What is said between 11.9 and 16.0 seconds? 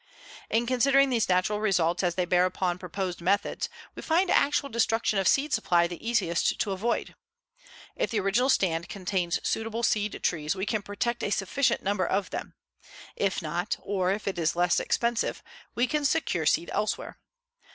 of them. If not, or if it is less expensive, we